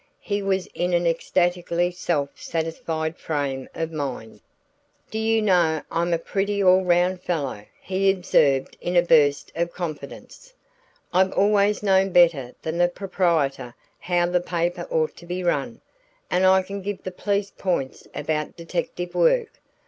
He 0.23 0.41
was 0.41 0.65
in 0.73 0.95
an 0.95 1.05
ecstatically 1.05 1.91
self 1.91 2.31
satisfied 2.33 3.17
frame 3.17 3.69
of 3.75 3.91
mind. 3.91 4.41
"Do 5.11 5.19
you 5.19 5.43
know 5.43 5.83
I'm 5.91 6.11
a 6.11 6.17
pretty 6.17 6.63
all 6.63 6.83
round 6.83 7.21
fellow," 7.21 7.65
he 7.79 8.09
observed 8.09 8.75
in 8.81 8.95
a 8.95 9.03
burst 9.03 9.51
of 9.55 9.71
confidence. 9.73 10.55
"I've 11.13 11.33
always 11.33 11.83
known 11.83 12.09
better 12.11 12.55
than 12.63 12.79
the 12.79 12.87
proprietor 12.87 13.75
how 13.99 14.25
the 14.25 14.41
paper 14.41 14.87
ought 14.89 15.15
to 15.17 15.27
be 15.27 15.43
run, 15.43 15.81
and 16.31 16.47
I 16.47 16.63
can 16.63 16.81
give 16.81 17.03
the 17.03 17.11
police 17.11 17.51
points 17.51 18.07
about 18.15 18.57
detective 18.57 19.13
work. 19.13 19.61